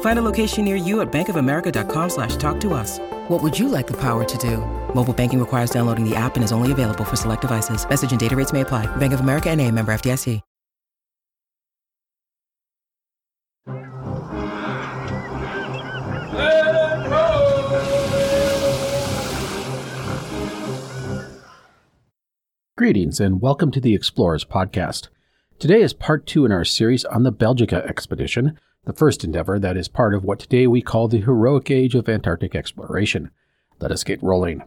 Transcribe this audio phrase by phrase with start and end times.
[0.00, 3.00] Find a location near you at bankofamerica.com slash talk to us.
[3.28, 4.58] What would you like the power to do?
[4.94, 7.88] Mobile banking requires downloading the app and is only available for select devices.
[7.88, 8.86] Message and data rates may apply.
[8.96, 10.40] Bank of America and a member FDIC.
[22.76, 25.08] Greetings and welcome to the Explorers Podcast.
[25.60, 29.76] Today is part two in our series on the Belgica expedition, the first endeavor that
[29.76, 33.30] is part of what today we call the heroic age of Antarctic exploration.
[33.80, 34.62] Let us get rolling.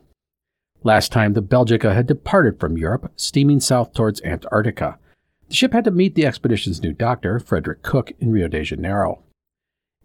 [0.83, 4.97] Last time, the Belgica had departed from Europe, steaming south towards Antarctica.
[5.49, 9.23] The ship had to meet the expedition's new doctor, Frederick Cook, in Rio de Janeiro.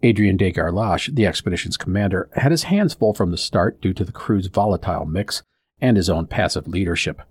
[0.03, 4.03] Adrien de Gerlache, the expedition's commander, had his hands full from the start due to
[4.03, 5.43] the crew's volatile mix
[5.79, 7.21] and his own passive leadership.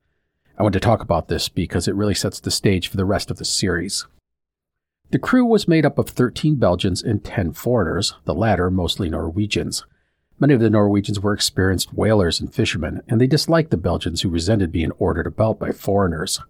[0.59, 3.31] I want to talk about this because it really sets the stage for the rest
[3.31, 4.07] of the series.
[5.13, 9.85] The crew was made up of 13 Belgians and 10 foreigners, the latter mostly Norwegians.
[10.41, 14.31] Many of the Norwegians were experienced whalers and fishermen, and they disliked the Belgians who
[14.31, 16.41] resented being ordered about by foreigners.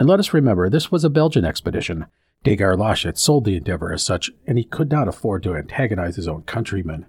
[0.00, 2.06] And let us remember, this was a Belgian expedition.
[2.44, 6.16] De Gerlache had sold the endeavor as such, and he could not afford to antagonize
[6.16, 7.04] his own countrymen.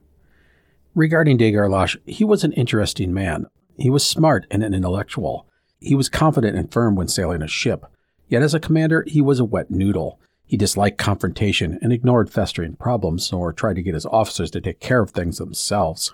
[0.95, 3.45] Regarding de Gerlache, he was an interesting man.
[3.77, 5.47] He was smart and an intellectual.
[5.79, 7.85] He was confident and firm when sailing a ship.
[8.27, 10.19] Yet as a commander, he was a wet noodle.
[10.53, 14.79] He disliked confrontation and ignored festering problems, or tried to get his officers to take
[14.79, 16.13] care of things themselves.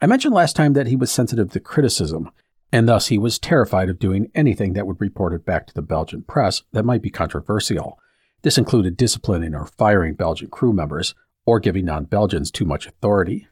[0.00, 2.30] I mentioned last time that he was sensitive to criticism,
[2.70, 5.82] and thus he was terrified of doing anything that would report it back to the
[5.82, 7.98] Belgian press that might be controversial.
[8.42, 13.48] This included disciplining or firing Belgian crew members, or giving non Belgians too much authority.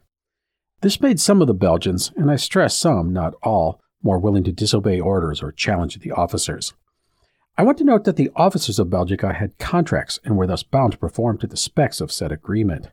[0.82, 4.52] This made some of the Belgians, and I stress some, not all, more willing to
[4.52, 6.74] disobey orders or challenge the officers.
[7.58, 10.92] I want to note that the officers of Belgica had contracts and were thus bound
[10.92, 12.90] to perform to the specs of said agreement.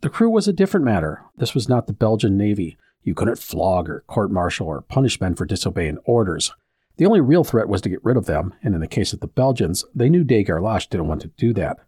[0.00, 1.22] The crew was a different matter.
[1.36, 2.76] This was not the Belgian Navy.
[3.04, 6.52] You couldn't flog or court martial or punish men for disobeying orders.
[6.96, 9.20] The only real threat was to get rid of them, and in the case of
[9.20, 11.78] the Belgians, they knew de Gerlache didn't want to do that.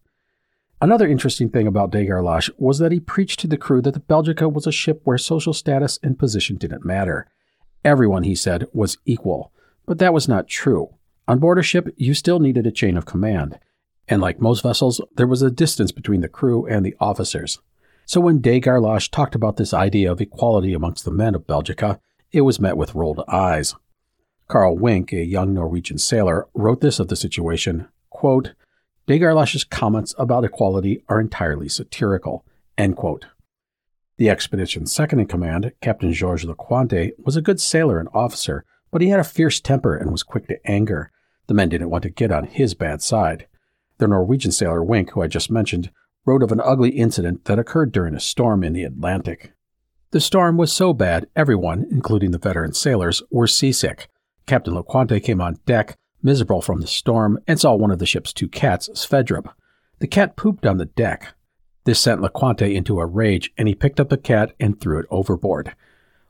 [0.80, 4.00] Another interesting thing about de Gerlache was that he preached to the crew that the
[4.00, 7.26] Belgica was a ship where social status and position didn't matter.
[7.84, 9.53] Everyone, he said, was equal.
[9.84, 10.94] But that was not true.
[11.26, 13.58] On board a ship, you still needed a chain of command.
[14.08, 17.60] And like most vessels, there was a distance between the crew and the officers.
[18.04, 21.98] So when de Gerlache talked about this idea of equality amongst the men of Belgica,
[22.32, 23.74] it was met with rolled eyes.
[24.48, 28.52] Carl Wink, a young Norwegian sailor, wrote this of the situation, quote,
[29.06, 32.44] De Gerlache's comments about equality are entirely satirical,
[32.76, 33.26] end quote.
[34.18, 38.64] The expedition's second in command, Captain Georges Lecointre, was a good sailor and officer,
[38.94, 41.10] but he had a fierce temper and was quick to anger.
[41.49, 43.49] The men didn't want to get on his bad side.
[43.99, 45.91] The Norwegian sailor Wink, who I just mentioned,
[46.25, 49.53] wrote of an ugly incident that occurred during a storm in the Atlantic.
[50.12, 54.06] The storm was so bad, everyone, including the veteran sailors, were seasick.
[54.47, 58.33] Captain Lecointre came on deck, miserable from the storm, and saw one of the ship's
[58.33, 59.53] two cats, Sverdrup.
[59.99, 61.34] The cat pooped on the deck.
[61.83, 65.06] This sent Lecointre into a rage, and he picked up the cat and threw it
[65.10, 65.75] overboard.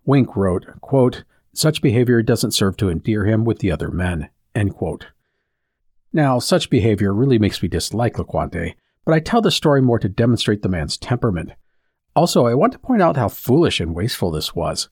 [0.07, 1.25] Wink wrote, quote,
[1.55, 4.29] Such behavior doesn't serve to endear him with the other men.
[6.13, 8.75] Now, such behavior really makes me dislike Lecointre,
[9.05, 11.53] but I tell the story more to demonstrate the man's temperament.
[12.15, 14.89] Also, I want to point out how foolish and wasteful this was.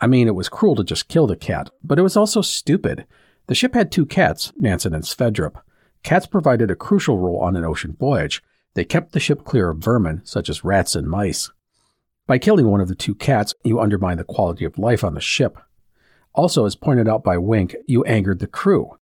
[0.00, 3.06] I mean, it was cruel to just kill the cat, but it was also stupid.
[3.46, 5.62] The ship had two cats, Nansen and Sverdrup.
[6.02, 8.42] Cats provided a crucial role on an ocean voyage,
[8.74, 11.50] they kept the ship clear of vermin, such as rats and mice.
[12.26, 15.20] By killing one of the two cats, you undermine the quality of life on the
[15.20, 15.58] ship.
[16.34, 18.98] Also, as pointed out by Wink, you angered the crew.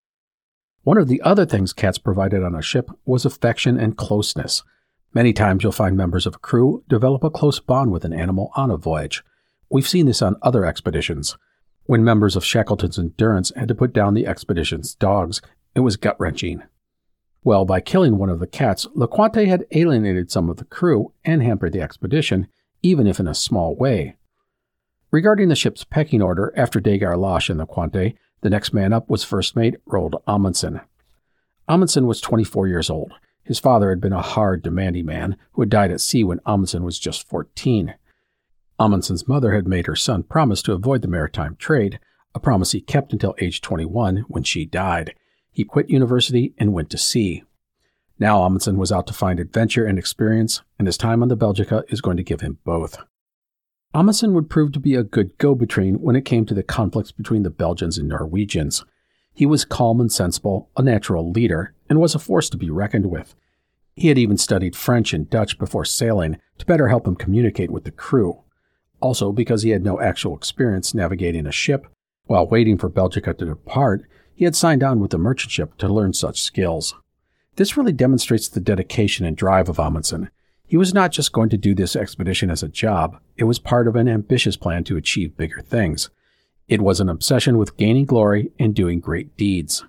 [0.82, 4.62] One of the other things cats provided on a ship was affection and closeness.
[5.12, 8.50] Many times you'll find members of a crew develop a close bond with an animal
[8.56, 9.23] on a voyage.
[9.69, 11.37] We've seen this on other expeditions.
[11.85, 15.41] When members of Shackleton's Endurance had to put down the expedition's dogs,
[15.75, 16.62] it was gut wrenching.
[17.43, 21.43] Well, by killing one of the cats, LeCointre had alienated some of the crew and
[21.43, 22.49] hampered the expedition,
[22.82, 24.17] even if in a small way.
[25.12, 29.25] Regarding the ship's pecking order, after de Gerlache and LeCointre, the next man up was
[29.25, 30.81] First Mate Roald Amundsen.
[31.69, 33.12] Amundsen was 24 years old.
[33.43, 36.85] His father had been a hard, demanding man who had died at sea when Amundsen
[36.85, 37.95] was just 14.
[38.79, 41.99] Amundsen's mother had made her son promise to avoid the maritime trade,
[42.33, 45.15] a promise he kept until age 21 when she died.
[45.51, 47.43] He quit university and went to sea.
[48.21, 51.83] Now Amundsen was out to find adventure and experience, and his time on the Belgica
[51.89, 52.99] is going to give him both.
[53.93, 57.13] Amundsen would prove to be a good go between when it came to the conflicts
[57.13, 58.85] between the Belgians and Norwegians.
[59.35, 63.07] He was calm and sensible, a natural leader, and was a force to be reckoned
[63.07, 63.35] with.
[63.97, 67.85] He had even studied French and Dutch before sailing to better help him communicate with
[67.85, 68.45] the crew
[69.01, 71.87] also because he had no actual experience navigating a ship.
[72.25, 74.05] While waiting for Belgica to depart,
[74.35, 76.95] he had signed on with the merchant ship to learn such skills.
[77.57, 80.31] This really demonstrates the dedication and drive of Amundsen.
[80.70, 83.88] He was not just going to do this expedition as a job, it was part
[83.88, 86.11] of an ambitious plan to achieve bigger things.
[86.69, 89.84] It was an obsession with gaining glory and doing great deeds.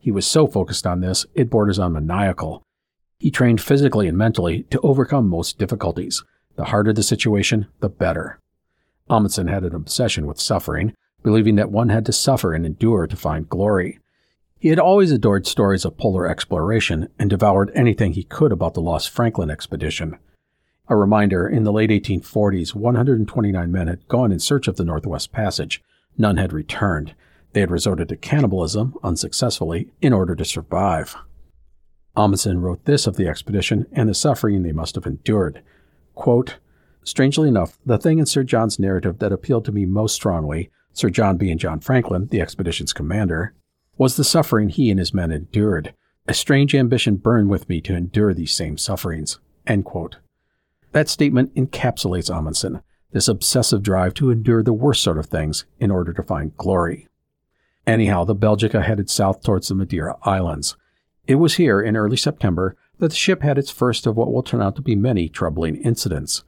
[0.00, 2.64] He was so focused on this, it borders on maniacal.
[3.20, 6.24] He trained physically and mentally to overcome most difficulties,
[6.56, 8.40] the harder the situation, the better.
[9.08, 13.14] Amundsen had an obsession with suffering, believing that one had to suffer and endure to
[13.14, 14.00] find glory.
[14.60, 18.80] He had always adored stories of polar exploration and devoured anything he could about the
[18.80, 20.18] Lost Franklin expedition.
[20.88, 25.30] A reminder in the late 1840s, 129 men had gone in search of the Northwest
[25.30, 25.82] Passage.
[26.16, 27.14] None had returned.
[27.52, 31.14] They had resorted to cannibalism, unsuccessfully, in order to survive.
[32.16, 35.62] Amundsen wrote this of the expedition and the suffering they must have endured.
[36.14, 36.56] Quote,
[37.04, 41.10] Strangely enough, the thing in Sir John's narrative that appealed to me most strongly, Sir
[41.10, 43.54] John being John Franklin, the expedition's commander,
[43.98, 45.92] was the suffering he and his men endured.
[46.26, 49.38] A strange ambition burned with me to endure these same sufferings.
[50.92, 52.80] That statement encapsulates Amundsen,
[53.12, 57.08] this obsessive drive to endure the worst sort of things in order to find glory.
[57.86, 60.76] Anyhow, the Belgica headed south towards the Madeira Islands.
[61.26, 64.42] It was here, in early September, that the ship had its first of what will
[64.42, 66.44] turn out to be many troubling incidents.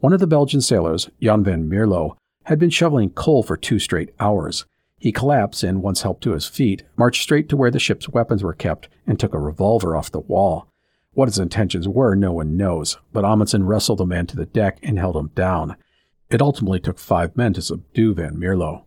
[0.00, 4.10] One of the Belgian sailors, Jan van Mierlo, had been shoveling coal for two straight
[4.18, 4.64] hours.
[5.02, 8.44] He collapsed and, once helped to his feet, marched straight to where the ship's weapons
[8.44, 10.68] were kept and took a revolver off the wall.
[11.14, 14.78] What his intentions were, no one knows, but Amundsen wrestled the man to the deck
[14.80, 15.74] and held him down.
[16.30, 18.84] It ultimately took five men to subdue Van Mierlo.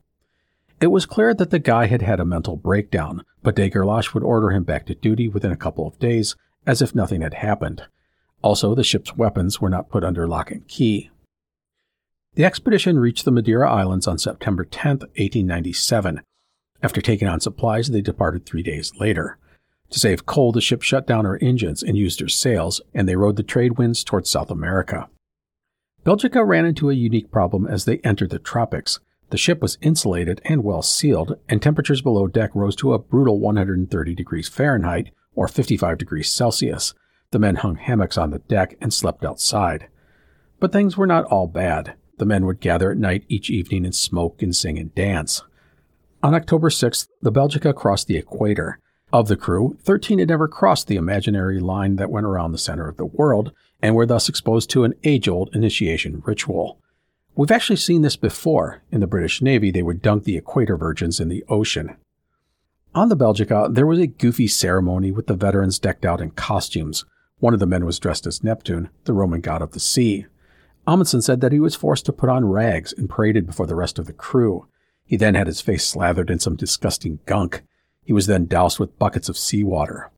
[0.80, 4.24] It was clear that the guy had had a mental breakdown, but de Gerlache would
[4.24, 7.84] order him back to duty within a couple of days, as if nothing had happened.
[8.42, 11.10] Also, the ship's weapons were not put under lock and key.
[12.36, 16.22] The expedition reached the Madeira Islands on September 10, 1897.
[16.84, 19.38] After taking on supplies, they departed three days later.
[19.92, 23.16] To save coal, the ship shut down her engines and used her sails, and they
[23.16, 25.08] rode the trade winds towards South America.
[26.04, 29.00] Belgica ran into a unique problem as they entered the tropics.
[29.30, 33.40] The ship was insulated and well sealed, and temperatures below deck rose to a brutal
[33.40, 36.94] 130 degrees Fahrenheit, or 55 degrees Celsius.
[37.32, 39.88] The men hung hammocks on the deck and slept outside.
[40.60, 41.96] But things were not all bad.
[42.18, 45.42] The men would gather at night each evening and smoke and sing and dance.
[46.24, 48.80] On October 6th, the Belgica crossed the equator.
[49.14, 52.90] Of the crew, 13 had never crossed the imaginary line that went around the center
[52.90, 56.80] of the world and were thus exposed to an age old initiation ritual.
[57.36, 58.82] We've actually seen this before.
[58.92, 61.96] In the British Navy, they would dunk the equator virgins in the ocean.
[62.94, 67.06] On the Belgica, there was a goofy ceremony with the veterans decked out in costumes.
[67.40, 70.26] One of the men was dressed as Neptune, the Roman god of the sea.
[70.88, 73.98] Amundsen said that he was forced to put on rags and paraded before the rest
[73.98, 74.68] of the crew.
[75.04, 77.64] He then had his face slathered in some disgusting gunk.
[78.04, 80.12] He was then doused with buckets of seawater.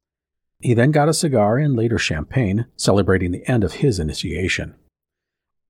[0.59, 4.75] He then got a cigar and later champagne, celebrating the end of his initiation.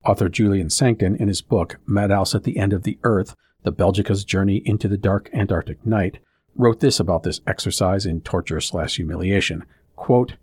[0.04, 4.24] Author Julian Sancton, in his book Madhouse at the End of the Earth The Belgica's
[4.24, 6.18] Journey into the Dark Antarctic Night,
[6.54, 9.64] wrote this about this exercise in torture slash humiliation.
[9.96, 10.34] Quote,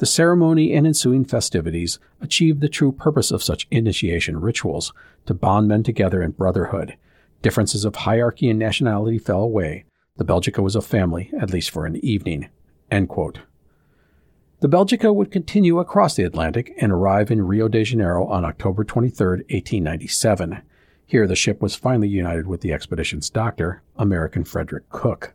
[0.00, 4.94] the ceremony and ensuing festivities achieved the true purpose of such initiation rituals
[5.26, 6.96] to bond men together in brotherhood.
[7.42, 9.84] Differences of hierarchy and nationality fell away.
[10.16, 12.48] The Belgica was a family, at least for an evening.
[12.90, 18.84] The Belgica would continue across the Atlantic and arrive in Rio de Janeiro on October
[18.84, 20.62] 23, 1897.
[21.04, 25.34] Here, the ship was finally united with the expedition's doctor, American Frederick Cook.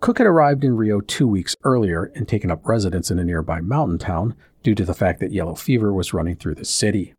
[0.00, 3.60] Cook had arrived in Rio two weeks earlier and taken up residence in a nearby
[3.60, 7.14] mountain town due to the fact that yellow fever was running through the city.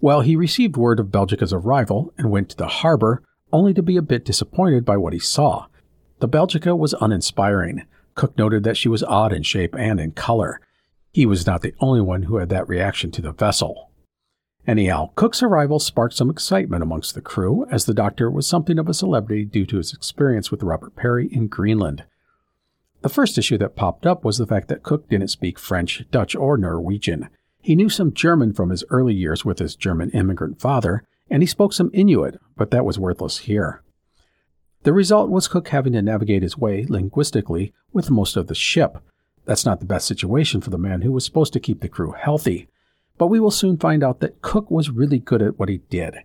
[0.00, 3.96] Well, he received word of Belgica's arrival and went to the harbor, only to be
[3.96, 5.66] a bit disappointed by what he saw.
[6.20, 7.84] The Belgica was uninspiring.
[8.14, 10.60] Cook noted that she was odd in shape and in color.
[11.12, 13.90] He was not the only one who had that reaction to the vessel.
[14.66, 18.88] Anyhow, Cook's arrival sparked some excitement amongst the crew, as the doctor was something of
[18.88, 22.04] a celebrity due to his experience with Robert Peary in Greenland.
[23.02, 26.34] The first issue that popped up was the fact that Cook didn't speak French, Dutch,
[26.34, 27.28] or Norwegian.
[27.60, 31.46] He knew some German from his early years with his German immigrant father, and he
[31.46, 33.82] spoke some Inuit, but that was worthless here.
[34.84, 38.98] The result was Cook having to navigate his way linguistically with most of the ship.
[39.44, 42.12] That's not the best situation for the man who was supposed to keep the crew
[42.12, 42.68] healthy.
[43.16, 46.16] But we will soon find out that Cook was really good at what he did.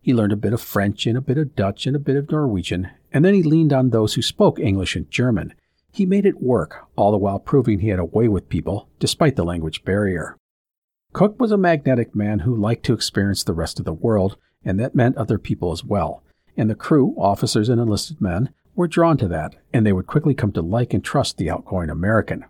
[0.00, 2.30] He learned a bit of French and a bit of Dutch and a bit of
[2.30, 5.52] Norwegian, and then he leaned on those who spoke English and German.
[5.92, 9.36] He made it work, all the while proving he had a way with people, despite
[9.36, 10.36] the language barrier.
[11.12, 14.78] Cook was a magnetic man who liked to experience the rest of the world, and
[14.78, 16.22] that meant other people as well.
[16.56, 20.34] And the crew, officers and enlisted men, were drawn to that, and they would quickly
[20.34, 22.44] come to like and trust the outgoing American.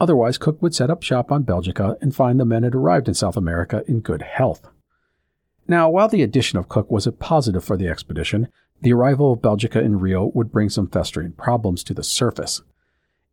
[0.00, 3.14] Otherwise, Cook would set up shop on Belgica and find the men had arrived in
[3.14, 4.68] South America in good health.
[5.68, 8.48] Now, while the addition of Cook was a positive for the expedition,
[8.82, 12.62] the arrival of Belgica in Rio would bring some festering problems to the surface.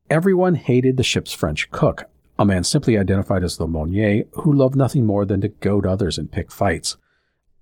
[0.09, 2.05] Everyone hated the ship's French cook,
[2.39, 6.17] a man simply identified as Le Monnier, who loved nothing more than to goad others
[6.17, 6.97] and pick fights.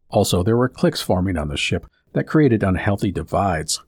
[0.10, 3.82] Also, there were cliques forming on the ship that created unhealthy divides.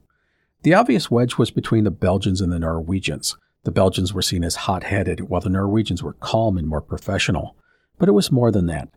[0.62, 3.36] The obvious wedge was between the Belgians and the Norwegians.
[3.64, 7.56] The Belgians were seen as hot headed, while the Norwegians were calm and more professional.
[7.98, 8.88] But it was more than that.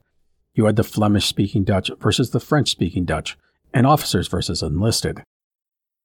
[0.54, 3.38] You had the Flemish speaking Dutch versus the French speaking Dutch,
[3.74, 5.24] and officers versus enlisted.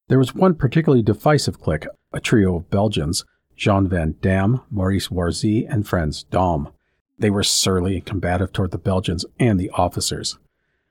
[0.09, 3.25] There was one particularly divisive clique, a trio of Belgians,
[3.57, 6.73] Jean Van Damme, Maurice Warzy, and Frans Daum.
[7.19, 10.39] They were surly and combative toward the Belgians and the officers.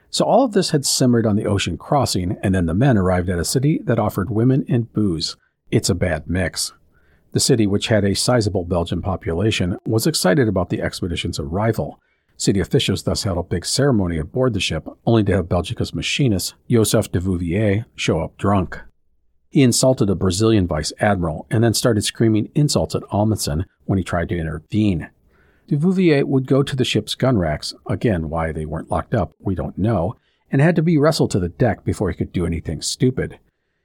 [0.10, 3.30] So all of this had simmered on the ocean crossing, and then the men arrived
[3.30, 5.38] at a city that offered women and booze.
[5.70, 6.74] It's a bad mix.
[7.34, 12.00] The city, which had a sizable Belgian population, was excited about the expedition's arrival.
[12.36, 16.56] City officials thus held a big ceremony aboard the ship, only to have Belgica's machinist,
[16.70, 18.82] Joseph de Vouvier, show up drunk.
[19.50, 24.04] He insulted a Brazilian vice admiral and then started screaming insults at Amundsen when he
[24.04, 25.10] tried to intervene.
[25.68, 29.34] De Vouvier would go to the ship's gun racks, again, why they weren't locked up,
[29.40, 30.16] we don't know,
[30.52, 33.40] and had to be wrestled to the deck before he could do anything stupid.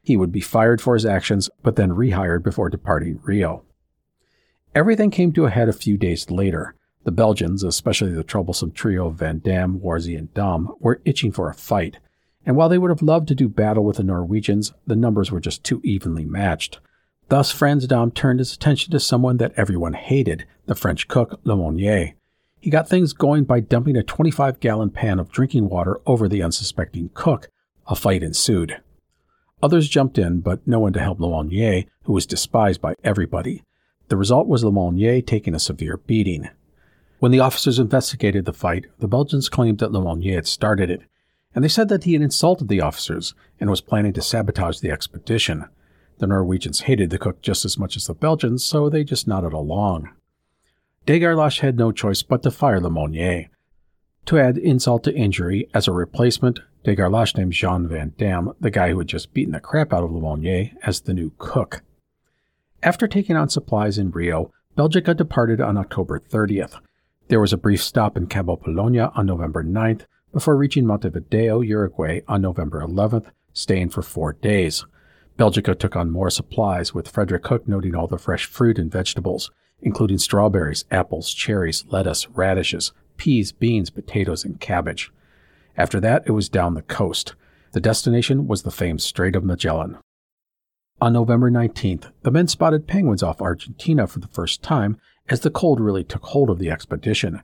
[0.07, 3.65] He would be fired for his actions, but then rehired before departing Rio.
[4.73, 6.77] Everything came to a head a few days later.
[7.03, 11.51] The Belgians, especially the troublesome trio of Van Damme, Warzy, and Daum, were itching for
[11.51, 11.99] a fight,
[12.45, 15.41] and while they would have loved to do battle with the Norwegians, the numbers were
[15.41, 16.79] just too evenly matched.
[17.29, 21.57] Thus, Frans Daum turned his attention to someone that everyone hated, the French cook, Le
[21.57, 22.15] Monnier.
[22.61, 26.45] He got things going by dumping a 25 gallon pan of drinking water over the
[26.45, 27.51] unsuspecting cook.
[27.89, 28.81] A fight ensued.
[29.63, 33.63] Others jumped in, but no one to help Le Monnier, who was despised by everybody.
[34.09, 36.49] The result was Le Monnier taking a severe beating.
[37.19, 41.03] When the officers investigated the fight, the Belgians claimed that Le Monnier had started it,
[41.55, 44.91] and they said that he had insulted the officers and was planning to sabotage the
[44.91, 45.65] expedition.
[46.19, 49.55] The Norwegians hated the cook just as much as the Belgians, so they just nodded
[49.55, 50.11] along.
[51.07, 53.49] De Gerlache had no choice but to fire Le Monnier.
[54.27, 58.71] To add insult to injury, as a replacement, De Gerlache named Jean Van Damme, the
[58.71, 61.83] guy who had just beaten the crap out of Le Monnier, as the new cook.
[62.81, 66.79] After taking on supplies in Rio, Belgica departed on October 30th.
[67.27, 70.03] There was a brief stop in Cabo Polonio on November 9th
[70.33, 74.87] before reaching Montevideo, Uruguay on November 11th, staying for four days.
[75.37, 79.51] Belgica took on more supplies, with Frederick Cook noting all the fresh fruit and vegetables,
[79.83, 85.11] including strawberries, apples, cherries, lettuce, radishes, peas, beans, potatoes, and cabbage.
[85.77, 87.35] After that, it was down the coast.
[87.73, 89.99] The destination was the famed Strait of Magellan.
[91.01, 95.51] On November 19th, the men spotted penguins off Argentina for the first time as the
[95.51, 97.43] cold really took hold of the expedition.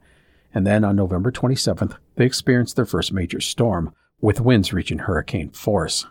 [0.54, 5.50] And then on November 27th, they experienced their first major storm, with winds reaching hurricane
[5.50, 6.06] force.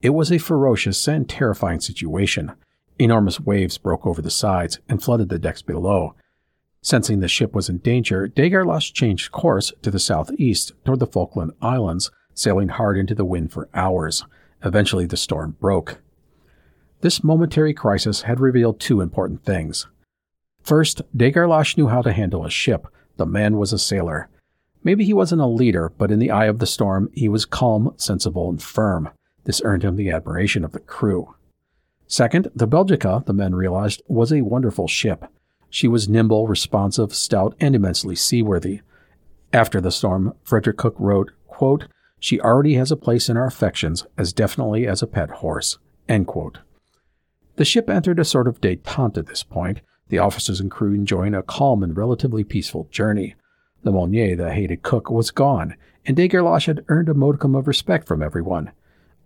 [0.00, 2.52] It was a ferocious and terrifying situation.
[2.98, 6.14] Enormous waves broke over the sides and flooded the decks below,
[6.82, 11.06] Sensing the ship was in danger, De Gerlache changed course to the southeast toward the
[11.06, 14.24] Falkland Islands, sailing hard into the wind for hours.
[14.64, 16.00] Eventually, the storm broke.
[17.00, 19.86] This momentary crisis had revealed two important things.
[20.62, 22.86] First, De Gerlache knew how to handle a ship.
[23.16, 24.28] The man was a sailor.
[24.84, 27.94] Maybe he wasn't a leader, but in the eye of the storm, he was calm,
[27.96, 29.10] sensible, and firm.
[29.44, 31.34] This earned him the admiration of the crew.
[32.08, 35.26] Second, the Belgica, the men realized, was a wonderful ship.
[35.72, 38.82] She was nimble, responsive, stout, and immensely seaworthy.
[39.54, 41.88] After the storm, Frederick Cook wrote, quote,
[42.20, 45.78] She already has a place in our affections as definitely as a pet horse.
[47.56, 51.32] The ship entered a sort of detente at this point, the officers and crew enjoying
[51.32, 53.34] a calm and relatively peaceful journey.
[53.82, 55.74] Le Monnier, the hated cook, was gone,
[56.04, 58.72] and de Gerlache had earned a modicum of respect from everyone.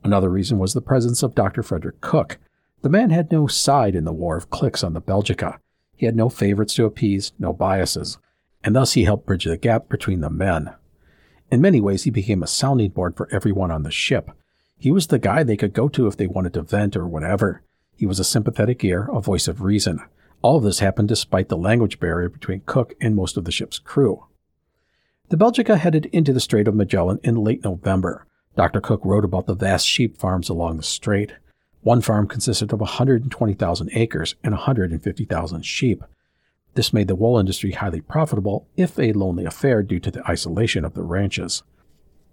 [0.04, 1.64] Another reason was the presence of Dr.
[1.64, 2.38] Frederick Cook.
[2.82, 5.58] The man had no side in the war of cliques on the Belgica.
[5.96, 8.18] He had no favorites to appease, no biases,
[8.62, 10.74] and thus he helped bridge the gap between the men.
[11.50, 14.30] In many ways, he became a sounding board for everyone on the ship.
[14.78, 17.62] He was the guy they could go to if they wanted to vent or whatever.
[17.96, 20.00] He was a sympathetic ear, a voice of reason.
[20.42, 23.78] All of this happened despite the language barrier between Cook and most of the ship's
[23.78, 24.26] crew.
[25.28, 28.26] The Belgica headed into the Strait of Magellan in late November.
[28.54, 28.80] Dr.
[28.80, 31.32] Cook wrote about the vast sheep farms along the strait.
[31.86, 36.02] One farm consisted of 120,000 acres and 150,000 sheep.
[36.74, 40.84] This made the wool industry highly profitable, if a lonely affair due to the isolation
[40.84, 41.62] of the ranches.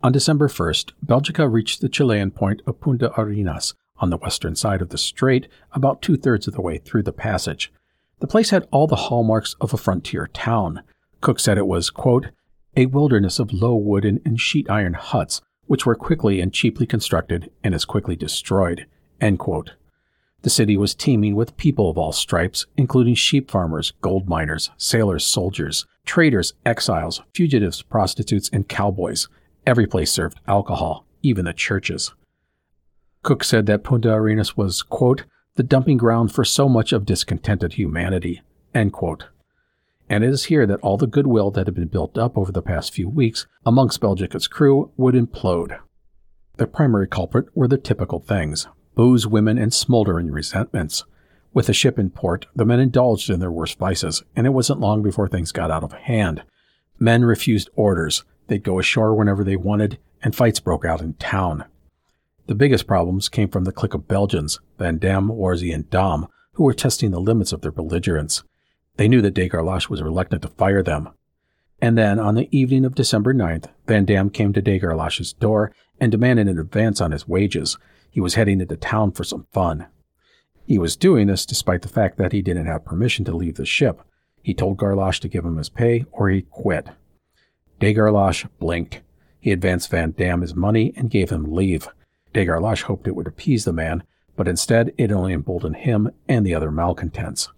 [0.02, 4.82] On December 1st, Belgica reached the Chilean point of Punta Arenas on the western side
[4.82, 7.72] of the strait, about two thirds of the way through the passage.
[8.22, 10.82] The place had all the hallmarks of a frontier town.
[11.22, 12.30] Cook said it was, quote,
[12.76, 17.52] a wilderness of low wooden and sheet iron huts, which were quickly and cheaply constructed
[17.64, 18.88] and as quickly destroyed.
[19.24, 19.72] End quote.
[20.42, 25.26] The city was teeming with people of all stripes, including sheep farmers, gold miners, sailors,
[25.26, 29.30] soldiers, traders, exiles, fugitives, prostitutes, and cowboys.
[29.66, 32.14] Every place served alcohol, even the churches.
[33.22, 35.24] Cook said that Punta Arenas was, quote,
[35.56, 38.42] the dumping ground for so much of discontented humanity,
[38.76, 39.30] end quote.
[40.10, 42.62] And it is here that all the goodwill that had been built up over the
[42.62, 45.80] past few weeks amongst Belgica's crew would implode.
[46.58, 51.04] The primary culprit were the typical things booze, women, and smoldering resentments.
[51.54, 54.80] With the ship in port, the men indulged in their worst vices, and it wasn't
[54.80, 56.44] long before things got out of hand.
[57.00, 61.66] Men refused orders, they'd go ashore whenever they wanted, and fights broke out in town.
[62.48, 66.64] The biggest problems came from the clique of Belgians, Van Damme, Warzy, and Daum, who
[66.64, 68.44] were testing the limits of their belligerence.
[68.98, 71.10] They knew that de Gerlache was reluctant to fire them.
[71.82, 75.74] And then, on the evening of December 9th, Van Damme came to de Gerlache's door
[76.00, 77.78] and demanded an advance on his wages,
[78.14, 79.88] he was heading into town for some fun.
[80.68, 83.66] He was doing this despite the fact that he didn't have permission to leave the
[83.66, 84.02] ship.
[84.44, 86.90] He told Gerlache to give him his pay or he'd quit.
[87.80, 89.02] De Gerlache blinked.
[89.40, 91.88] He advanced Van Damme his money and gave him leave.
[92.34, 94.04] De Gerlache hoped it would appease the man,
[94.36, 97.50] but instead it only emboldened him and the other malcontents.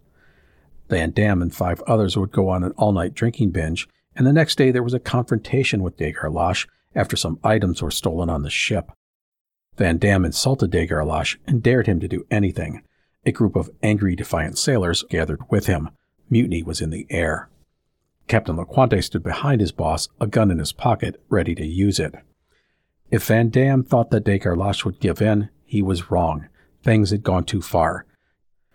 [0.90, 4.32] Van Damme and five others would go on an all night drinking binge, and the
[4.32, 6.66] next day there was a confrontation with De Gerlache
[6.96, 8.94] after some items were stolen on the ship.
[9.78, 12.82] Van Damme insulted de Gerlache and dared him to do anything.
[13.26, 15.90] A group of angry, defiant sailors gathered with him.
[16.30, 17.50] Mutiny was in the air.
[18.28, 22.16] Captain Lecointre stood behind his boss, a gun in his pocket, ready to use it.
[23.12, 26.48] If Van Damme thought that de Gerlache would give in, he was wrong.
[26.82, 28.06] Things had gone too far.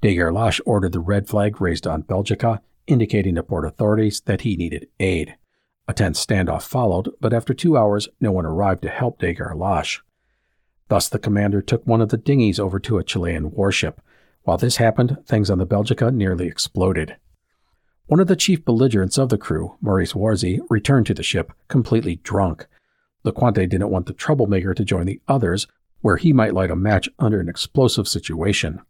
[0.02, 4.56] De Gerlache ordered the red flag raised on Belgica, indicating to port authorities that he
[4.56, 5.36] needed aid.
[5.88, 10.00] A tense standoff followed, but after two hours, no one arrived to help de Gerlache.
[10.90, 14.00] Thus, the commander took one of the dinghies over to a Chilean warship.
[14.42, 17.16] While this happened, things on the Belgica nearly exploded.
[18.06, 22.16] One of the chief belligerents of the crew, Maurice Warzy, returned to the ship, completely
[22.16, 22.66] drunk.
[23.24, 25.68] Lecointre didn't want the troublemaker to join the others,
[26.00, 28.80] where he might light a match under an explosive situation.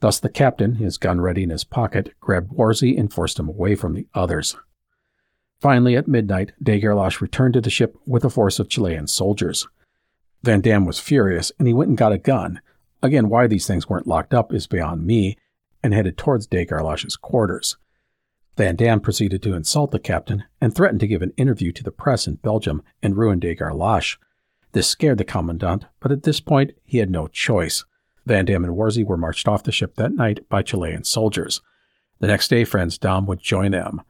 [0.00, 3.74] Thus, the captain, his gun ready in his pocket, grabbed Warzy and forced him away
[3.74, 4.56] from the others.
[5.60, 9.66] Finally, at midnight, de Gerlache returned to the ship with a force of Chilean soldiers.
[10.44, 12.60] Van Damme was furious and he went and got a gun.
[13.02, 15.38] Again, why these things weren't locked up is beyond me,
[15.82, 17.78] and headed towards de Gerlache's quarters.
[18.58, 21.90] Van Damme proceeded to insult the captain and threatened to give an interview to the
[21.90, 24.18] press in Belgium and ruin de Gerlache.
[24.72, 27.86] This scared the commandant, but at this point he had no choice.
[28.26, 31.62] Van Damme and Warzy were marched off the ship that night by Chilean soldiers.
[32.18, 34.02] The next day, Franz Dam would join them.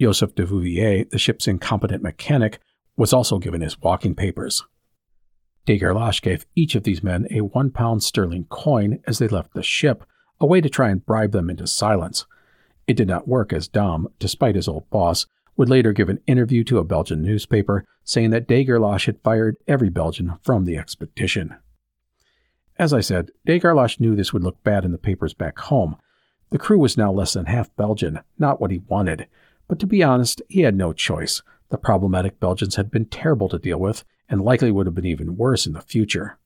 [0.00, 2.60] Joseph de Vouvier, the ship's incompetent mechanic,
[2.96, 4.62] was also given his walking papers.
[5.66, 9.54] De Gerlache gave each of these men a one pound sterling coin as they left
[9.54, 10.04] the ship,
[10.40, 12.26] a way to try and bribe them into silence.
[12.86, 16.64] It did not work as Daum, despite his old boss, would later give an interview
[16.64, 21.54] to a Belgian newspaper saying that de Gerlache had fired every Belgian from the expedition.
[22.78, 25.96] As I said, de Gerlache knew this would look bad in the papers back home.
[26.48, 29.28] The crew was now less than half Belgian, not what he wanted.
[29.68, 31.42] But to be honest, he had no choice.
[31.68, 35.36] The problematic Belgians had been terrible to deal with, and likely would have been even
[35.36, 36.38] worse in the future.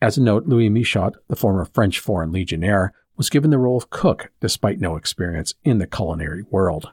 [0.00, 3.90] As a note, Louis Michot, the former French Foreign Legionnaire, was given the role of
[3.90, 6.92] cook despite no experience in the culinary world.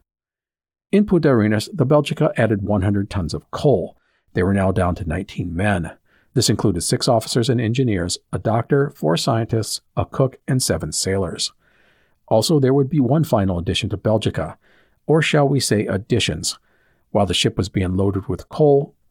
[0.92, 1.30] In Punta
[1.74, 3.96] the Belgica added 100 tons of coal.
[4.34, 5.92] They were now down to 19 men.
[6.34, 11.54] This included six officers and engineers, a doctor, four scientists, a cook, and seven sailors.
[12.28, 14.58] Also, there would be one final addition to Belgica,
[15.06, 16.58] or shall we say additions.
[17.12, 18.95] While the ship was being loaded with coal,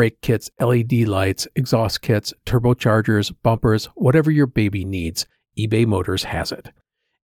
[0.00, 5.26] Brake kits, LED lights, exhaust kits, turbochargers, bumpers, whatever your baby needs,
[5.58, 6.70] eBay Motors has it.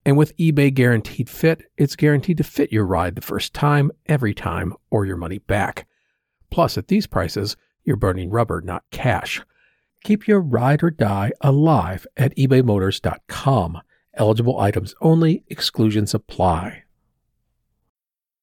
[0.05, 4.33] And with eBay Guaranteed Fit, it's guaranteed to fit your ride the first time, every
[4.33, 5.87] time, or your money back.
[6.51, 9.41] Plus, at these prices, you're burning rubber, not cash.
[10.03, 13.79] Keep your ride or die alive at ebaymotors.com.
[14.15, 16.83] Eligible items only, exclusions apply.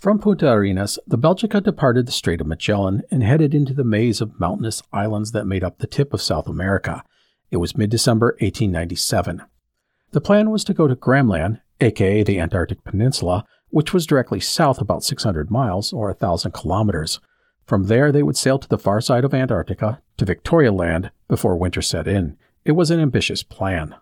[0.00, 4.22] From Punta Arenas, the Belgica departed the Strait of Magellan and headed into the maze
[4.22, 7.04] of mountainous islands that made up the tip of South America.
[7.50, 9.42] It was mid December 1897.
[10.12, 14.40] The plan was to go to Graham Land, aka the Antarctic Peninsula, which was directly
[14.40, 17.20] south about 600 miles or 1,000 kilometers.
[17.66, 21.58] From there, they would sail to the far side of Antarctica, to Victoria Land, before
[21.58, 22.38] winter set in.
[22.64, 23.94] It was an ambitious plan.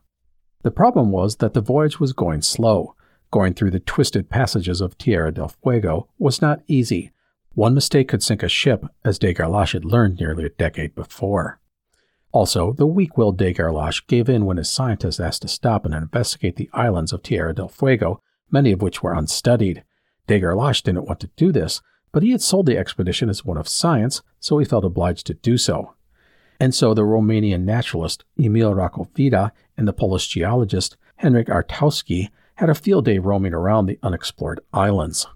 [0.62, 2.94] The problem was that the voyage was going slow.
[3.30, 7.12] Going through the twisted passages of Tierra del Fuego was not easy.
[7.54, 11.60] One mistake could sink a ship, as de Gerlache had learned nearly a decade before.
[12.32, 15.94] Also, the weak willed de Gerlache gave in when his scientists asked to stop and
[15.94, 19.84] investigate the islands of Tierra del Fuego, many of which were unstudied.
[20.26, 23.58] De Gerlache didn't want to do this, but he had sold the expedition as one
[23.58, 25.94] of science, so he felt obliged to do so.
[26.60, 32.74] And so the Romanian naturalist Emil Racovitza and the Polish geologist Henryk Arctowski had a
[32.74, 35.28] field day roaming around the unexplored islands.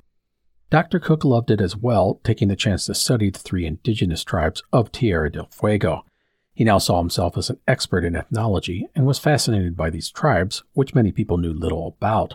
[0.71, 0.99] Dr.
[0.99, 4.91] Cook loved it as well, taking the chance to study the three indigenous tribes of
[4.91, 6.05] Tierra del Fuego.
[6.53, 10.65] He now saw himself as an expert in ethnology and was fascinated by these tribes,
[10.73, 12.35] which many people knew little about.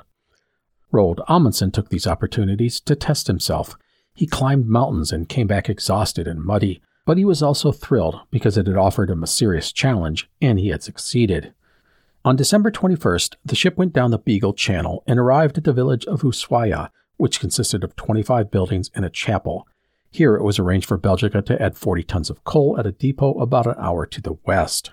[0.93, 3.75] Roald Amundsen took these opportunities to test himself.
[4.13, 8.57] He climbed mountains and came back exhausted and muddy, but he was also thrilled because
[8.57, 11.53] it had offered him a serious challenge and he had succeeded.
[12.27, 16.05] On December 21st, the ship went down the Beagle Channel and arrived at the village
[16.07, 19.65] of Ushuaia, which consisted of 25 buildings and a chapel.
[20.11, 23.39] Here it was arranged for Belgica to add 40 tons of coal at a depot
[23.39, 24.91] about an hour to the west.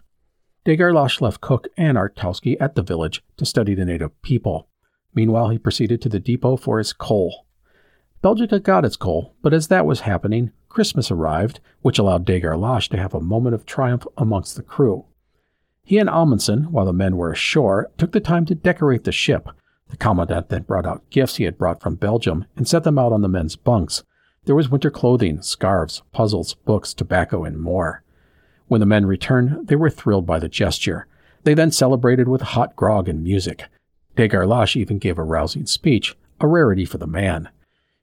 [0.65, 4.69] De Gerlache left Cook and Arctowski at the village to study the native people.
[5.13, 7.47] Meanwhile, he proceeded to the depot for his coal.
[8.23, 12.91] Belgica got its coal, but as that was happening, Christmas arrived, which allowed de Gerlache
[12.91, 15.07] to have a moment of triumph amongst the crew.
[15.87, 19.49] He and Amundsen, while the men were ashore, took the time to decorate the ship.
[19.91, 23.13] The commandant then brought out gifts he had brought from Belgium and set them out
[23.13, 24.03] on the men's bunks.
[24.47, 28.03] There was winter clothing, scarves, puzzles, books, tobacco, and more.
[28.67, 31.07] When the men returned, they were thrilled by the gesture.
[31.43, 33.65] They then celebrated with hot grog and music.
[34.17, 37.51] De Gerlache even gave a rousing speech, a rarity for the man.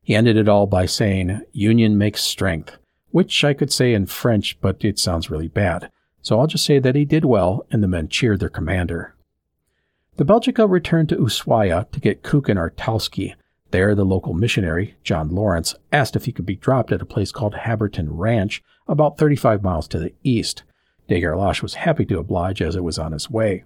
[0.03, 2.77] He ended it all by saying, Union makes strength,
[3.09, 5.89] which I could say in French, but it sounds really bad
[6.21, 9.15] so I'll just say that he did well and the men cheered their commander.
[10.17, 13.33] The Belgica returned to Ushuaia to get and Arctowski.
[13.71, 17.31] There, the local missionary, John Lawrence, asked if he could be dropped at a place
[17.31, 20.63] called Harberton Ranch, about 35 miles to the east.
[21.07, 23.63] De Gerlache was happy to oblige as it was on his way.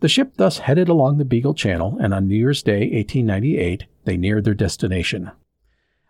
[0.00, 4.16] The ship thus headed along the Beagle Channel, and on New Year's Day, 1898, they
[4.16, 5.30] neared their destination.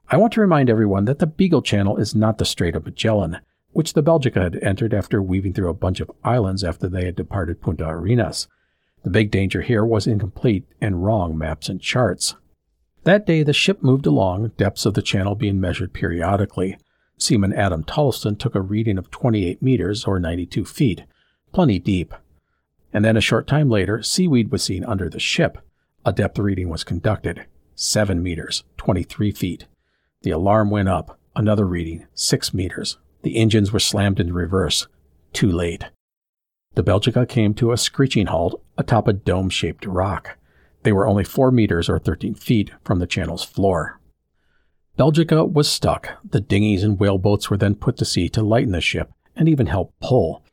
[0.08, 3.40] I want to remind everyone that the Beagle Channel is not the Strait of Magellan
[3.72, 7.16] which the Belgica had entered after weaving through a bunch of islands after they had
[7.16, 8.48] departed Punta Arenas.
[9.02, 12.36] The big danger here was incomplete and wrong maps and charts.
[13.04, 16.76] That day, the ship moved along, depths of the channel being measured periodically.
[17.18, 21.04] Seaman Adam Tollefsen took a reading of 28 meters, or 92 feet,
[21.52, 22.14] plenty deep.
[22.92, 25.58] And then a short time later, seaweed was seen under the ship.
[26.04, 29.66] A depth reading was conducted 7 meters, 23 feet.
[30.22, 31.18] The alarm went up.
[31.34, 34.86] Another reading, 6 meters, the engines were slammed into reverse.
[35.32, 35.86] Too late.
[36.74, 40.38] The Belgica came to a screeching halt atop a dome shaped rock.
[40.82, 44.00] They were only 4 meters or 13 feet from the channel's floor.
[44.98, 46.18] Belgica was stuck.
[46.28, 49.66] The dinghies and whaleboats were then put to sea to lighten the ship and even
[49.66, 50.44] help pull.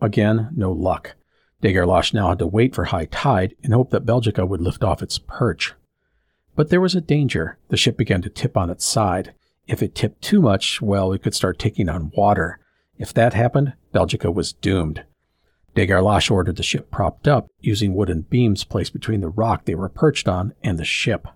[0.00, 1.14] Again, no luck.
[1.62, 5.02] Degerlache now had to wait for high tide and hope that Belgica would lift off
[5.02, 5.74] its perch.
[6.54, 7.58] But there was a danger.
[7.68, 9.34] The ship began to tip on its side.
[9.66, 12.60] If it tipped too much, well, it could start taking on water.
[12.98, 15.04] If that happened, Belgica was doomed.
[15.74, 19.88] Degerlache ordered the ship propped up using wooden beams placed between the rock they were
[19.88, 21.28] perched on and the ship.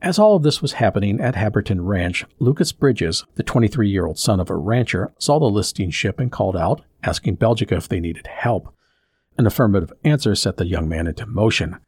[0.00, 4.18] As all of this was happening at Harberton Ranch, Lucas Bridges, the 23 year old
[4.18, 8.00] son of a rancher, saw the listing ship and called out, asking Belgica if they
[8.00, 8.72] needed help.
[9.36, 11.78] An affirmative answer set the young man into motion.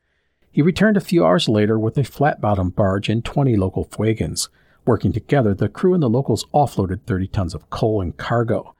[0.52, 4.48] He returned a few hours later with a flat bottomed barge and 20 local Fuegians.
[4.86, 8.74] Working together, the crew and the locals offloaded 30 tons of coal and cargo.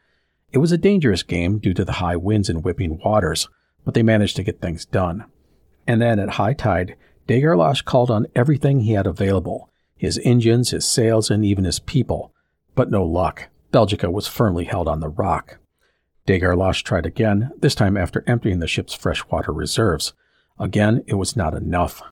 [0.53, 3.49] It was a dangerous game due to the high winds and whipping waters,
[3.85, 5.27] but they managed to get things done.
[5.87, 6.97] And then at high tide,
[7.29, 12.33] Degerlache called on everything he had available his engines, his sails, and even his people.
[12.75, 13.49] But no luck.
[13.71, 15.59] Belgica was firmly held on the rock.
[16.27, 20.15] Degerlache tried again, this time after emptying the ship's freshwater reserves.
[20.59, 22.03] Again, it was not enough.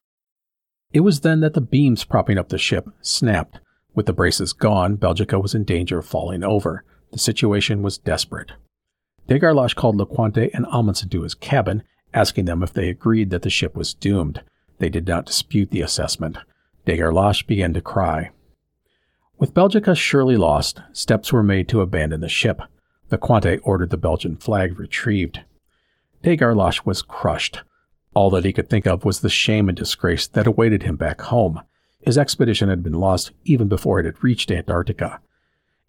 [0.93, 3.59] It was then that the beams propping up the ship snapped.
[3.99, 6.85] With the braces gone, Belgica was in danger of falling over.
[7.11, 8.53] The situation was desperate.
[9.27, 11.83] Degerlache called LeCointre and Amundsen to his cabin,
[12.13, 14.41] asking them if they agreed that the ship was doomed.
[14.77, 16.37] They did not dispute the assessment.
[16.85, 18.31] Degerlache began to cry.
[19.37, 22.61] With Belgica surely lost, steps were made to abandon the ship.
[23.11, 25.41] LeCointre ordered the Belgian flag retrieved.
[26.23, 27.63] Degerlache was crushed.
[28.13, 31.19] All that he could think of was the shame and disgrace that awaited him back
[31.19, 31.63] home.
[32.01, 35.19] His expedition had been lost even before it had reached Antarctica.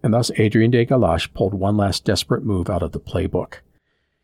[0.02, 3.60] And thus Adrien Galache pulled one last desperate move out of the playbook.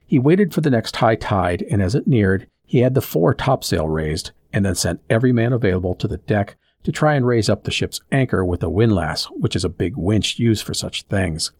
[0.06, 3.34] He waited for the next high tide, and as it neared, he had the fore
[3.34, 7.48] topsail raised and then sent every man available to the deck to try and raise
[7.48, 11.02] up the ship's anchor with a windlass, which is a big winch used for such
[11.04, 11.50] things.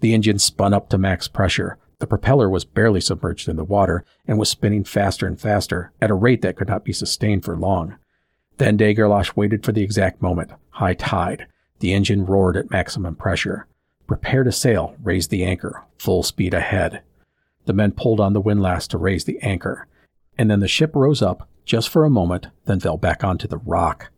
[0.00, 1.78] The engine spun up to max pressure.
[1.98, 6.10] The propeller was barely submerged in the water and was spinning faster and faster at
[6.10, 7.96] a rate that could not be sustained for long.
[8.58, 11.46] Then Degerlache waited for the exact moment, high tide.
[11.78, 13.66] The engine roared at maximum pressure.
[14.06, 17.02] Prepare to sail, raise the anchor, full speed ahead.
[17.66, 19.86] The men pulled on the windlass to raise the anchor,
[20.36, 23.58] and then the ship rose up just for a moment, then fell back onto the
[23.58, 24.10] rock.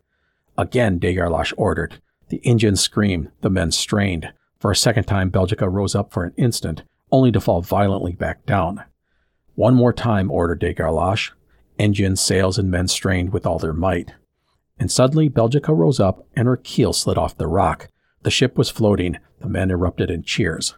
[0.57, 2.01] Again, Degerlache ordered.
[2.29, 4.33] The engine screamed, the men strained.
[4.59, 8.47] For a second time, Belgica rose up for an instant, only to fall violently back
[8.47, 8.85] down.
[9.57, 11.33] One more time, ordered Degerlache.
[11.77, 14.13] Engine, sails, and men strained with all their might.
[14.81, 17.89] And suddenly, Belgica rose up and her keel slid off the rock.
[18.23, 19.19] The ship was floating.
[19.41, 20.75] The men erupted in cheers.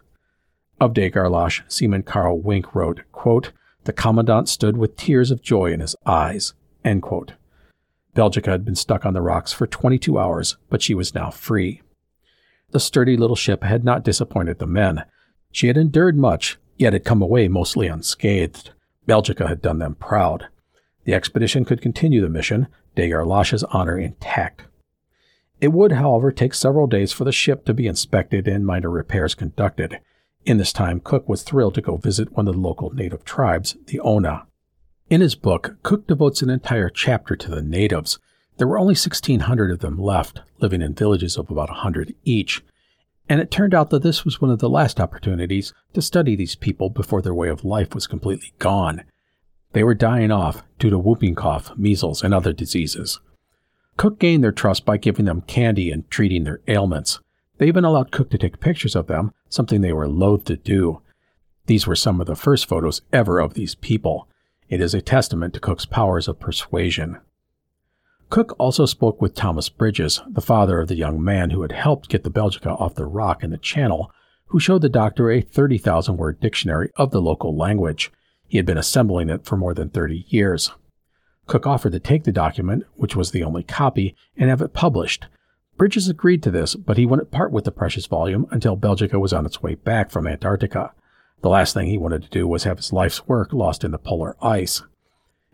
[0.79, 3.53] Of Degerlache, Seaman Carl Wink wrote, quote,
[3.85, 6.53] The commandant stood with tears of joy in his eyes.
[6.83, 7.33] End quote.
[8.13, 11.81] Belgica had been stuck on the rocks for 22 hours, but she was now free.
[12.71, 15.05] The sturdy little ship had not disappointed the men.
[15.51, 18.71] She had endured much, yet had come away mostly unscathed.
[19.07, 20.47] Belgica had done them proud.
[21.05, 24.63] The expedition could continue the mission, Degerlache's honor intact.
[25.61, 29.33] It would, however, take several days for the ship to be inspected and minor repairs
[29.33, 29.99] conducted.
[30.45, 33.77] In this time, Cook was thrilled to go visit one of the local native tribes,
[33.85, 34.45] the Ona.
[35.09, 38.19] In his book, Cook devotes an entire chapter to the natives.
[38.57, 42.61] There were only 1,600 of them left, living in villages of about 100 each.
[43.29, 46.55] And it turned out that this was one of the last opportunities to study these
[46.55, 49.03] people before their way of life was completely gone.
[49.73, 53.19] They were dying off due to whooping cough, measles, and other diseases.
[53.97, 57.19] Cook gained their trust by giving them candy and treating their ailments.
[57.57, 61.01] They even allowed Cook to take pictures of them, something they were loath to do.
[61.65, 64.27] These were some of the first photos ever of these people.
[64.69, 67.19] It is a testament to Cook's powers of persuasion.
[68.29, 72.09] Cook also spoke with Thomas Bridges, the father of the young man who had helped
[72.09, 74.11] get the Belgica off the rock in the channel,
[74.47, 78.11] who showed the doctor a 30,000 word dictionary of the local language.
[78.53, 80.71] He had been assembling it for more than 30 years.
[81.47, 85.25] Cook offered to take the document, which was the only copy, and have it published.
[85.75, 89.33] Bridges agreed to this, but he wouldn't part with the precious volume until Belgica was
[89.33, 90.93] on its way back from Antarctica.
[91.41, 93.97] The last thing he wanted to do was have his life's work lost in the
[93.97, 94.83] polar ice.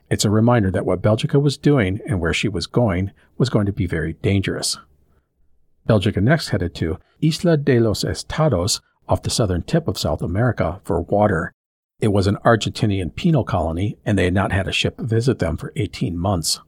[0.09, 3.65] It's a reminder that what Belgica was doing and where she was going was going
[3.67, 4.77] to be very dangerous.
[5.87, 10.81] Belgica next headed to Isla de los Estados off the southern tip of South America
[10.83, 11.53] for water.
[12.01, 15.57] It was an Argentinian penal colony, and they had not had a ship visit them
[15.57, 16.61] for 18 months.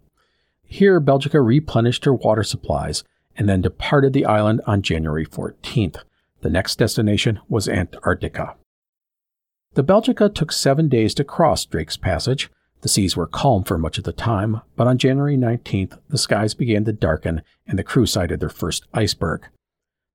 [0.65, 3.03] Here, Belgica replenished her water supplies
[3.37, 6.03] and then departed the island on January 14th.
[6.41, 8.55] The next destination was Antarctica.
[9.73, 12.49] The Belgica took seven days to cross Drake's Passage.
[12.81, 16.53] The seas were calm for much of the time, but on January 19th, the skies
[16.53, 19.47] began to darken and the crew sighted their first iceberg.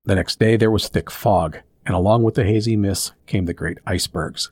[0.04, 3.54] The next day, there was thick fog, and along with the hazy mists came the
[3.54, 4.50] great icebergs.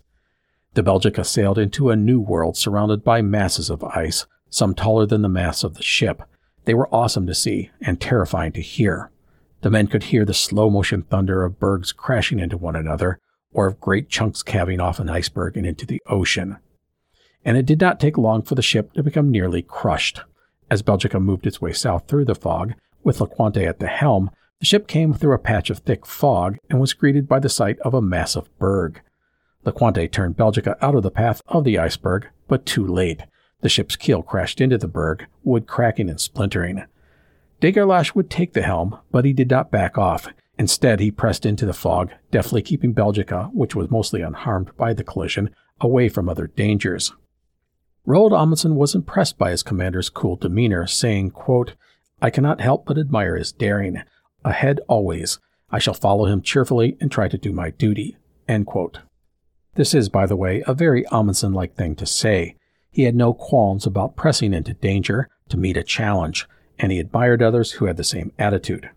[0.74, 5.22] The Belgica sailed into a new world surrounded by masses of ice, some taller than
[5.22, 6.22] the masts of the ship.
[6.64, 9.10] They were awesome to see and terrifying to hear.
[9.60, 13.20] The men could hear the slow motion thunder of bergs crashing into one another,
[13.52, 16.58] or of great chunks calving off an iceberg and into the ocean.
[17.44, 20.22] And it did not take long for the ship to become nearly crushed.
[20.70, 24.66] As Belgica moved its way south through the fog, with Lecointre at the helm, the
[24.66, 27.94] ship came through a patch of thick fog and was greeted by the sight of
[27.94, 29.00] a massive berg.
[29.64, 33.22] Lecointre turned Belgica out of the path of the iceberg, but too late.
[33.61, 36.85] The ship's keel crashed into the berg, wood cracking and splintering.
[37.61, 40.29] De Gerlache would take the helm, but he did not back off.
[40.59, 45.03] Instead, he pressed into the fog, deftly keeping Belgica, which was mostly unharmed by the
[45.03, 45.50] collision,
[45.81, 47.12] away from other dangers.
[48.07, 51.74] Roald Amundsen was impressed by his commander's cool demeanor, saying, quote,
[52.20, 54.03] I cannot help but admire his daring.
[54.44, 55.38] Ahead always.
[55.70, 58.16] I shall follow him cheerfully and try to do my duty.
[59.74, 62.56] This is, by the way, a very Amundsen like thing to say.
[62.90, 66.46] He had no qualms about pressing into danger to meet a challenge,
[66.78, 68.90] and he admired others who had the same attitude.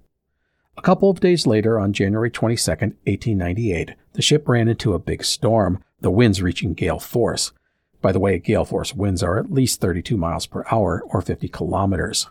[0.78, 5.24] A couple of days later, on January 22, 1898, the ship ran into a big
[5.24, 7.52] storm, the winds reaching gale force.
[8.00, 11.48] By the way, gale force winds are at least 32 miles per hour or 50
[11.48, 12.30] kilometers.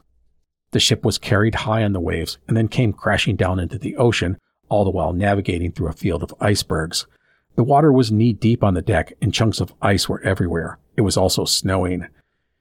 [0.71, 3.97] The ship was carried high on the waves and then came crashing down into the
[3.97, 7.07] ocean, all the while navigating through a field of icebergs.
[7.57, 10.79] The water was knee deep on the deck and chunks of ice were everywhere.
[10.95, 12.07] It was also snowing.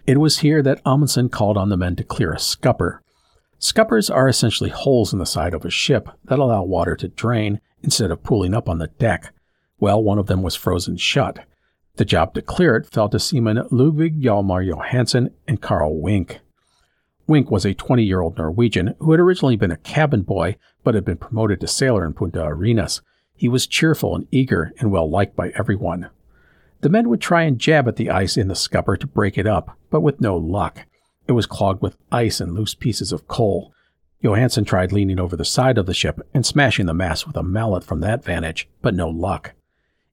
[0.08, 3.02] It was here that Amundsen called on the men to clear a scupper.
[3.60, 7.60] Scuppers are essentially holes in the side of a ship that allow water to drain
[7.84, 9.34] instead of pooling up on the deck.
[9.80, 11.40] Well, one of them was frozen shut.
[11.98, 16.40] The job to clear it fell to seamen Ludwig Hjalmar Johansen and Karl Wink.
[17.28, 20.96] Wink was a 20 year old Norwegian who had originally been a cabin boy but
[20.96, 23.02] had been promoted to sailor in Punta Arenas.
[23.36, 26.10] He was cheerful and eager and well liked by everyone.
[26.82, 29.48] The men would try and jab at the ice in the scupper to break it
[29.48, 30.86] up, but with no luck.
[31.28, 33.74] It was clogged with ice and loose pieces of coal.
[34.24, 37.44] Johansen tried leaning over the side of the ship and smashing the mast with a
[37.44, 39.54] mallet from that vantage, but no luck.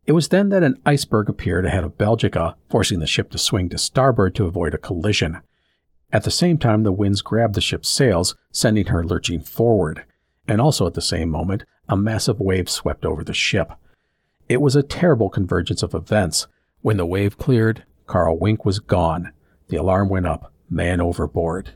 [0.04, 3.68] It was then that an iceberg appeared ahead of Belgica, forcing the ship to swing
[3.68, 5.40] to starboard to avoid a collision.
[6.12, 10.04] At the same time, the winds grabbed the ship's sails, sending her lurching forward.
[10.48, 13.72] And also at the same moment, a massive wave swept over the ship.
[14.48, 16.46] It was a terrible convergence of events.
[16.81, 19.33] When the wave cleared, Karl Wink was gone.
[19.68, 21.70] The alarm went up man overboard.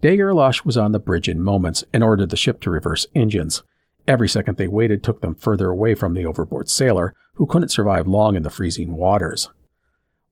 [0.00, 3.64] Gerlache was on the bridge in moments and ordered the ship to reverse engines.
[4.06, 8.06] Every second they waited took them further away from the overboard sailor, who couldn't survive
[8.06, 9.50] long in the freezing waters.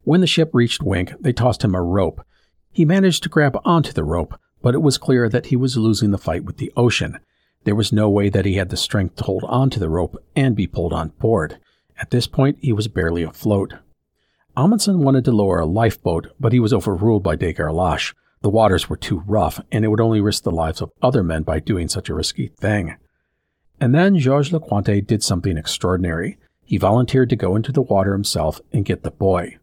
[0.02, 2.24] When the ship reached Wink, they tossed him a rope.
[2.70, 6.10] He managed to grab onto the rope, but it was clear that he was losing
[6.10, 7.18] the fight with the ocean.
[7.64, 10.54] There was no way that he had the strength to hold onto the rope and
[10.54, 11.58] be pulled on board.
[11.98, 13.74] At this point, he was barely afloat.
[14.56, 18.14] Amundsen wanted to lower a lifeboat, but he was overruled by de Gerlache.
[18.42, 21.42] The waters were too rough, and it would only risk the lives of other men
[21.42, 22.96] by doing such a risky thing.
[23.80, 26.38] And then Georges Lecointre did something extraordinary.
[26.64, 29.58] He volunteered to go into the water himself and get the boy.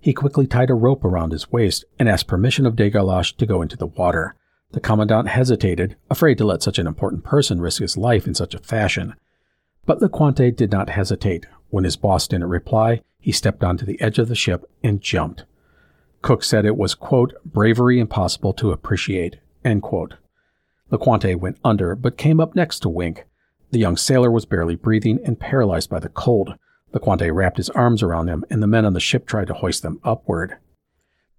[0.00, 3.46] He quickly tied a rope around his waist and asked permission of de Gerlache to
[3.46, 4.34] go into the water.
[4.72, 8.54] The commandant hesitated, afraid to let such an important person risk his life in such
[8.54, 9.14] a fashion.
[9.86, 11.46] But Lecointre did not hesitate.
[11.70, 15.44] When his boss didn't reply, he stepped onto the edge of the ship and jumped.
[16.22, 20.14] Cook said it was, quote, bravery impossible to appreciate, end quote.
[20.90, 23.24] Lecointre went under, but came up next to Wink.
[23.70, 26.56] The young sailor was barely breathing and paralyzed by the cold.
[26.96, 29.82] Lecointre wrapped his arms around him, and the men on the ship tried to hoist
[29.82, 30.56] them upward.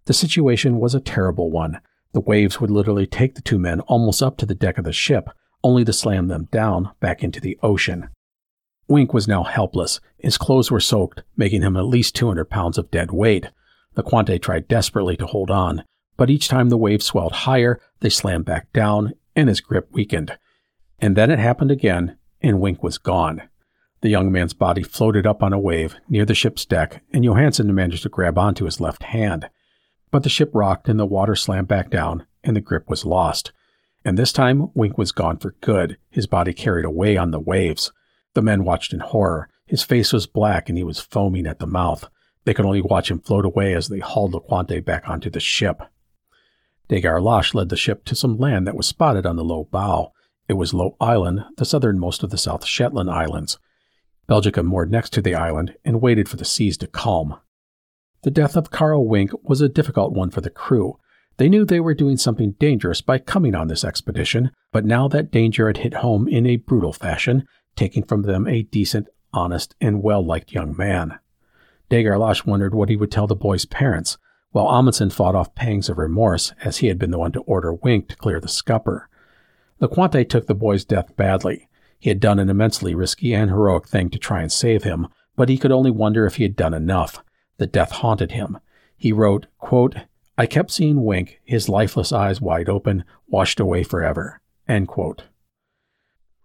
[0.05, 1.81] The situation was a terrible one.
[2.13, 4.93] The waves would literally take the two men almost up to the deck of the
[4.93, 5.29] ship,
[5.63, 8.09] only to slam them down back into the ocean.
[8.87, 9.99] Wink was now helpless.
[10.17, 13.47] His clothes were soaked, making him at least 200 pounds of dead weight.
[13.95, 15.83] Lecointre tried desperately to hold on,
[16.15, 20.37] but each time the waves swelled higher, they slammed back down, and his grip weakened.
[20.99, 23.41] And then it happened again, and Wink was gone.
[24.01, 27.73] The young man's body floated up on a wave near the ship's deck, and Johansen
[27.73, 29.49] managed to grab onto his left hand.
[30.11, 33.51] But the ship rocked and the water slammed back down, and the grip was lost.
[34.05, 37.91] And this time, Wink was gone for good, his body carried away on the waves.
[38.35, 39.49] The men watched in horror.
[39.65, 42.07] His face was black and he was foaming at the mouth.
[42.45, 45.81] They could only watch him float away as they hauled Lecointre back onto the ship.
[46.87, 50.13] De Gerlache led the ship to some land that was spotted on the low bow.
[50.47, 53.57] It was Low Island, the southernmost of the South Shetland Islands.
[54.29, 57.37] Belgica moored next to the island and waited for the seas to calm.
[58.23, 60.99] The death of Carl Wink was a difficult one for the crew.
[61.37, 65.31] They knew they were doing something dangerous by coming on this expedition, but now that
[65.31, 70.03] danger had hit home in a brutal fashion, taking from them a decent, honest, and
[70.03, 71.19] well liked young man.
[71.89, 74.17] De Gerlache wondered what he would tell the boy's parents,
[74.51, 77.73] while Amundsen fought off pangs of remorse, as he had been the one to order
[77.73, 79.07] Wink to clear the scupper.
[79.79, 81.69] Lecointre took the boy's death badly.
[81.99, 85.49] He had done an immensely risky and heroic thing to try and save him, but
[85.49, 87.23] he could only wonder if he had done enough.
[87.57, 88.59] The death haunted him.
[88.95, 89.95] He wrote, quote,
[90.37, 94.41] I kept seeing Wink, his lifeless eyes wide open, washed away forever.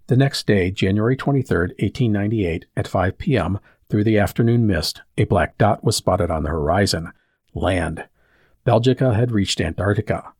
[0.06, 5.58] The next day, January 23, 1898, at 5 p.m., through the afternoon mist, a black
[5.58, 7.12] dot was spotted on the horizon.
[7.54, 8.06] Land.
[8.66, 10.32] Belgica had reached Antarctica.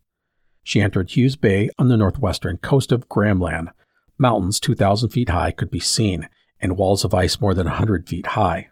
[0.63, 3.71] She entered Hughes Bay on the northwestern coast of Graham Land.
[4.19, 6.29] Mountains 2,000 feet high could be seen,
[6.61, 8.69] and walls of ice more than 100 feet high.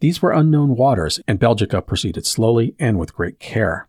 [0.00, 3.88] These were unknown waters, and Belgica proceeded slowly and with great care.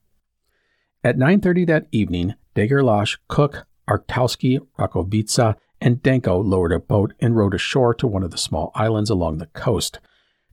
[1.04, 7.36] At 9.30 that evening, de Gerlache, Cook, Arctowski, Racovitza, and Danco lowered a boat and
[7.36, 10.00] rowed ashore to one of the small islands along the coast.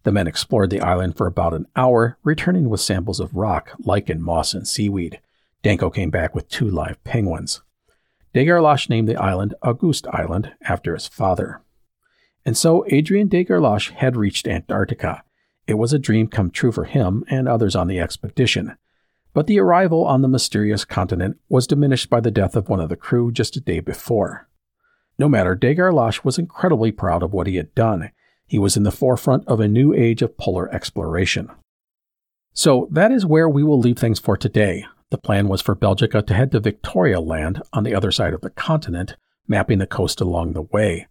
[0.04, 4.22] The men explored the island for about an hour, returning with samples of rock, lichen,
[4.22, 5.20] moss, and seaweed.
[5.64, 7.62] Danco came back with two live penguins.
[8.36, 11.62] De Gerlache named the island Auguste Island after his father.
[12.44, 15.22] And so Adrien de Gerlache had reached Antarctica.
[15.66, 18.76] It was a dream come true for him and others on the expedition.
[19.32, 22.90] But the arrival on the mysterious continent was diminished by the death of one of
[22.90, 24.50] the crew just a day before.
[25.18, 28.10] No matter, de Gerlache was incredibly proud of what he had done.
[28.46, 31.48] He was in the forefront of a new age of polar exploration.
[32.52, 34.84] So that is where we will leave things for today.
[35.10, 38.40] The plan was for Belgica to head to Victoria Land on the other side of
[38.40, 41.06] the continent, mapping the coast along the way.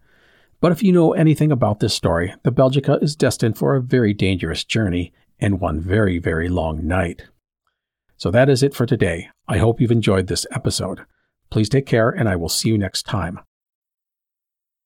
[0.59, 4.13] But if you know anything about this story, the Belgica is destined for a very
[4.13, 7.25] dangerous journey and one very, very long night.
[8.17, 9.29] So that is it for today.
[9.47, 11.01] I hope you've enjoyed this episode.
[11.49, 13.39] Please take care, and I will see you next time.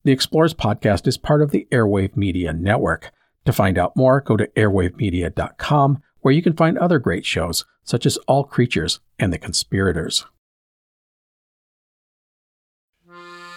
[0.04, 3.12] The Explorers podcast is part of the Airwave Media Network.
[3.46, 8.06] To find out more, go to airwavemedia.com, where you can find other great shows, such
[8.06, 10.26] as All Creatures and The Conspirators.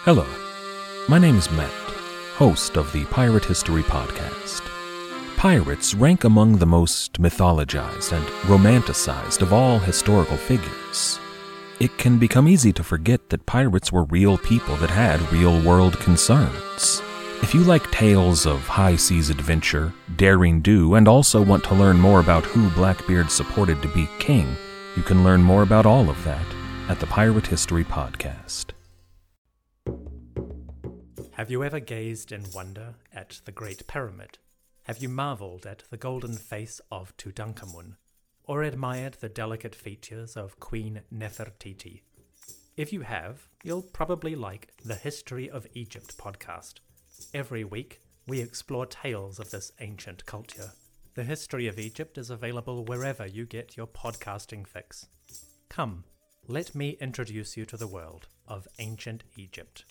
[0.03, 0.25] Hello,
[1.07, 1.71] my name is Matt,
[2.35, 4.61] host of the Pirate History Podcast.
[5.37, 11.19] Pirates rank among the most mythologized and romanticized of all historical figures
[11.83, 15.99] it can become easy to forget that pirates were real people that had real world
[15.99, 17.01] concerns.
[17.43, 21.99] If you like tales of high seas adventure, daring do, and also want to learn
[21.99, 24.55] more about who Blackbeard supported to be king,
[24.95, 26.45] you can learn more about all of that
[26.87, 28.71] at the Pirate History Podcast.
[31.33, 34.37] Have you ever gazed in wonder at the Great Pyramid?
[34.83, 37.97] Have you marveled at the golden face of Tutankhamun?
[38.45, 42.01] or admired the delicate features of Queen Nefertiti.
[42.75, 46.79] If you have, you'll probably like the History of Egypt podcast.
[47.33, 50.71] Every week, we explore tales of this ancient culture.
[51.15, 55.07] The History of Egypt is available wherever you get your podcasting fix.
[55.69, 56.05] Come,
[56.47, 59.85] let me introduce you to the world of ancient Egypt.